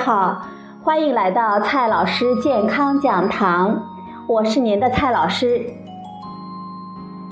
[0.00, 0.46] 好，
[0.82, 3.82] 欢迎来到蔡老师健康讲堂，
[4.26, 5.74] 我是您的蔡老师。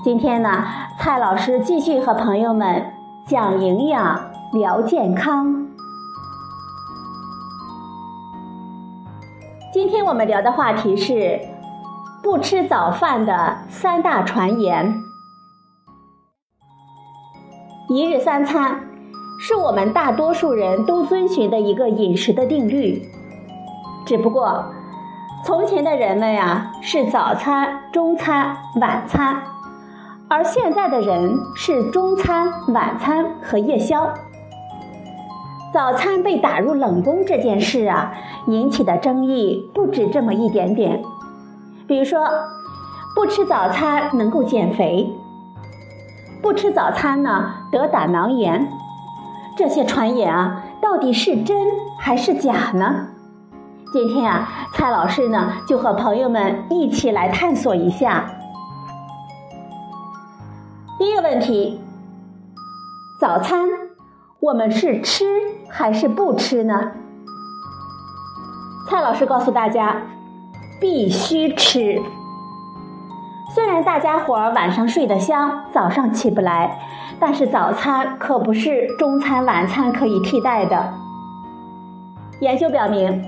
[0.03, 0.63] 今天呢，
[0.99, 2.93] 蔡老师继续和朋友们
[3.25, 4.21] 讲营养、
[4.53, 5.65] 聊健康。
[9.73, 11.39] 今天我们聊的话题是
[12.21, 14.93] 不吃早饭的三大传言。
[17.89, 18.88] 一日三餐。
[19.41, 23.01] 是我们大多数人都遵循的一个饮食的定律，
[24.05, 24.65] 只不过
[25.45, 29.41] 从前的人们呀是早餐、中餐、晚餐，
[30.27, 34.13] 而现在的人是中餐、晚餐和夜宵。
[35.73, 38.11] 早餐被打入冷宫这件事啊，
[38.47, 41.01] 引起的争议不止这么一点点。
[41.87, 42.27] 比如说，
[43.15, 45.09] 不吃早餐能够减肥，
[46.41, 48.67] 不吃早餐呢得胆囊炎。
[49.59, 53.07] 这些传言啊，到底是真还是假呢？
[53.91, 58.23] 今天啊，蔡老师呢就和朋友们一起来探索一下。
[60.97, 61.81] 第一个问题：
[63.19, 63.67] 早餐
[64.39, 65.25] 我们是吃
[65.67, 66.91] 还是不吃呢？
[68.87, 70.03] 蔡老师告诉大家，
[70.79, 72.01] 必须吃。
[73.53, 76.79] 虽然大家伙儿晚上睡得香，早上起不来，
[77.19, 80.93] 但是早餐可不是中餐、晚餐可以替代的。
[82.39, 83.21] 研究表明，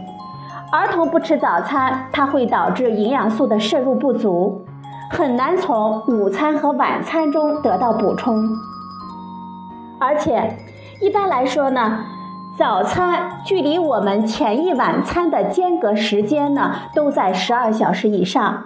[0.72, 4.64] 儿童不吃早餐，它会导致营养素的摄入不足，
[5.09, 8.48] 很难从午餐和晚餐中得到补充。
[10.00, 10.58] 而且，
[11.02, 12.00] 一般来说呢，
[12.58, 18.64] 早餐距离我们前一晚餐的间隔时间呢，都在十二小时以上。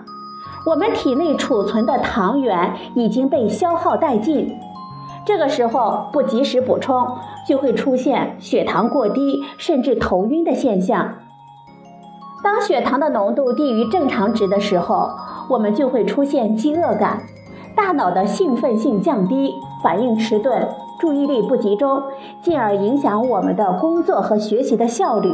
[0.67, 4.55] 我们体内储存的糖原已经被消耗殆尽，
[5.25, 7.07] 这个时候不及时补充，
[7.47, 11.15] 就会出现血糖过低甚至头晕的现象。
[12.43, 15.09] 当血糖的浓度低于正常值的时候，
[15.49, 17.23] 我们就会出现饥饿感，
[17.75, 20.67] 大脑的兴奋性降低，反应迟钝，
[20.99, 22.03] 注意力不集中，
[22.41, 25.33] 进而影响我们的工作和学习的效率。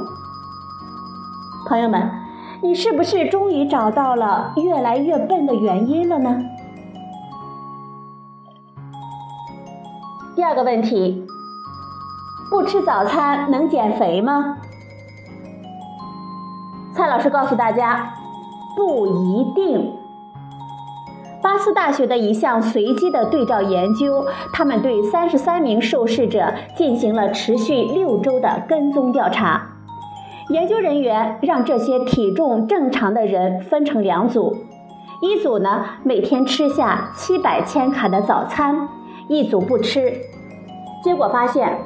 [1.68, 2.09] 朋友们。
[2.63, 6.38] 你是不是终于找到了越来越笨的原因了呢？
[10.41, 11.24] 第二个问题，
[12.50, 14.57] 不吃早餐能减肥吗？
[16.96, 18.12] 蔡老师告诉大家，
[18.75, 19.94] 不一定。
[21.44, 29.62] 巴斯大学的一项随机的对照研究，他们对三十三名受试者进行了持续六周的跟踪调查。
[30.50, 34.58] 研究人员让这些体重正常的人分成两组，
[35.22, 38.90] 一组呢每天吃下七百千卡的早餐，
[39.28, 40.12] 一组不吃。
[41.03, 41.79] 结果发现，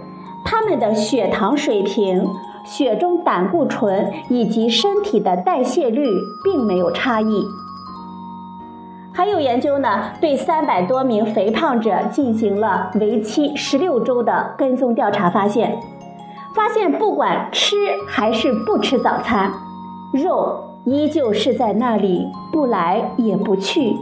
[0.43, 2.27] 他们的血糖水平、
[2.63, 6.07] 血中胆固醇以及身体的代谢率
[6.43, 7.45] 并没有差异。
[9.13, 15.79] 还有研究呢，对三百多名肥胖者进行了为期十六周的跟踪调查，发现。
[16.53, 17.75] 发现不管吃
[18.07, 19.51] 还是不吃早餐，
[20.13, 23.97] 肉依旧是在那里不来也不去。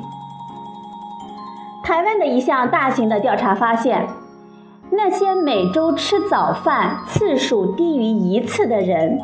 [1.83, 4.07] 台湾的一项大型的调查发现，
[4.95, 9.19] 那些每周吃早饭次数低于一次的人，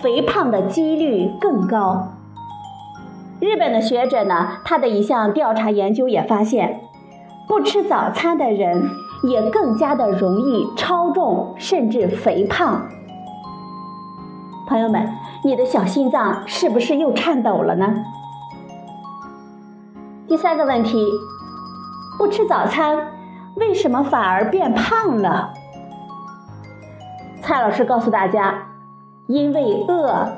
[0.00, 2.08] 肥胖的几率更高。
[3.40, 6.80] 日本的学者呢，他的一项调查研究也发现，
[7.48, 8.90] 不吃早餐的人。
[9.22, 12.86] 也更加的容易超重，甚至肥胖。
[14.66, 15.06] 朋友们，
[15.44, 17.86] 你的小心脏是不是又颤抖了呢？
[20.26, 21.06] 第三个问题，
[22.16, 22.96] 不吃早餐，
[23.56, 25.52] 为什么反而变胖了？
[27.42, 28.54] 蔡老师告诉大家，
[29.26, 30.28] 因为饿。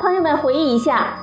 [0.00, 1.14] 朋友们回忆一下，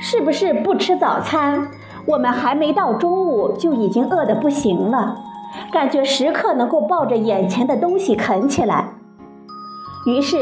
[0.00, 1.68] 是不是不吃早餐？
[2.06, 5.16] 我们还没到中午就已经饿得不行了，
[5.72, 8.88] 感觉时刻能够抱着眼前的东西啃起来。
[10.06, 10.36] 于是，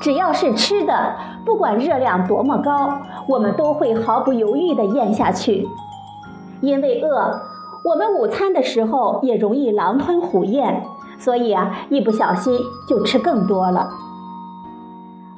[0.00, 5.66] 只要是吃的，不管热量多么高，我们都会毫不犹豫地咽下去。
[6.60, 7.40] 因为饿，
[7.84, 10.82] 我们午餐的时候也容易狼吞虎咽，
[11.18, 12.58] 所以啊，一不小心
[12.88, 13.88] 就吃更多了。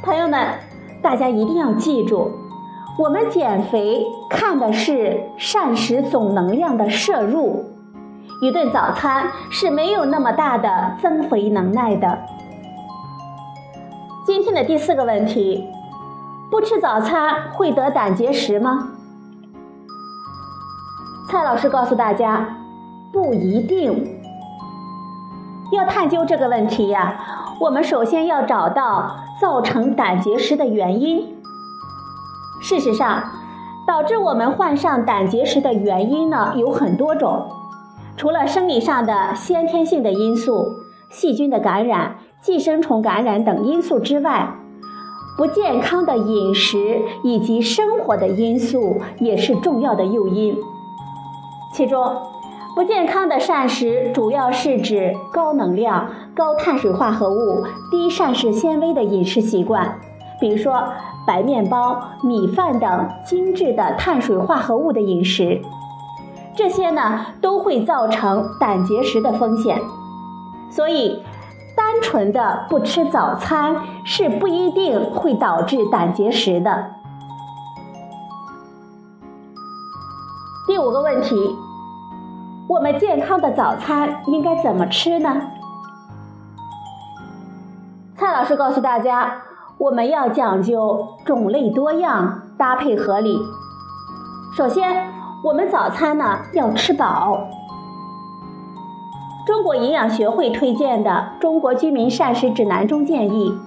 [0.02, 0.46] 朋友们，
[1.02, 2.30] 大家一定要记住。
[2.98, 7.64] 我们减肥看的是膳食总能量的摄入，
[8.42, 12.18] 一顿早餐是没有那么大的增肥能耐的。
[14.26, 15.66] 今天的第四个问题，
[16.50, 18.89] 不吃早餐会得胆结石吗？
[21.30, 22.56] 蔡老师告诉大家，
[23.12, 24.04] 不一定。
[25.70, 27.24] 要探究这个问题呀，
[27.60, 31.36] 我们首先要找到造成胆结石的原因。
[32.60, 33.22] 事实上，
[33.86, 37.46] 导致我们患上胆结石的原因呢有很多种，
[38.16, 40.66] 除了生理上的先天性的因素、
[41.10, 44.52] 细菌的感染、寄生虫感染等因素之外，
[45.38, 50.58] 不健康的饮食以及生活的因素也是重要的诱因。
[51.72, 52.16] 其中，
[52.74, 59.98] 不健康的膳食主要是指高能量、高碳水化合物、低膳食纤维的饮食习惯，
[60.40, 60.82] 比如说
[61.26, 65.60] 白面包、米饭等精致的碳水化合物的饮食，
[66.56, 69.80] 这些呢都会造成胆结石的风险。
[70.70, 71.22] 所以，
[71.76, 76.99] 单纯的不吃早餐是不一定会导致胆结石的。
[80.86, 81.56] 五个问题。
[82.68, 85.40] 我们健康的早餐应该怎么吃呢？
[88.16, 89.42] 蔡老师告诉大家，
[89.78, 93.38] 我们要讲究种类多样，搭配合理。
[94.56, 95.12] 首先，
[95.44, 97.38] 我们早餐呢要吃饱。
[99.46, 101.10] 中国营养学会推荐的
[101.40, 103.58] 《中国居民膳食指南》中建议。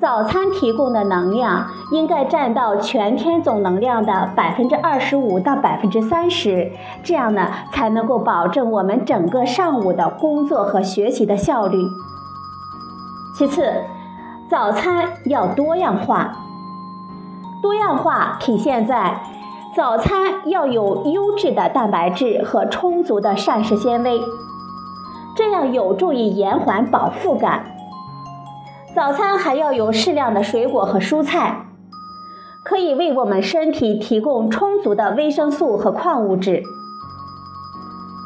[0.00, 11.86] 早餐提供的能量应该占到全天总能量的百分之二十五到百分之三十，这样呢才能够保证我们整个上午的工作和学习的效率。
[13.34, 13.70] 其次，
[14.48, 16.32] 早餐要多样化，
[17.60, 19.20] 多样化体现在
[19.76, 24.18] 早餐要有优质的蛋白质和充足的膳食纤维，
[25.36, 27.76] 这样有助于延缓饱腹感。
[28.94, 31.66] 早餐还要有适量的水果和蔬菜，
[32.64, 36.62] 可以为我们身体提供充足的维生素和矿物质。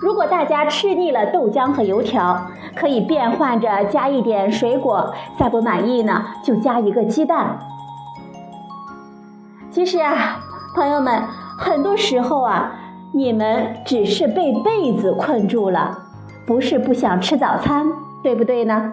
[0.00, 7.58] 如果大家吃腻了豆浆和油条，可以变换着加一点水果，再不满意呢，就加一个鸡蛋。
[9.70, 10.40] 其实啊，
[10.74, 11.22] 朋友们，
[11.58, 12.72] 很多时候啊，
[13.12, 15.98] 你们只是被被子困住了，
[16.46, 18.92] 不是不想吃早餐，对不对呢？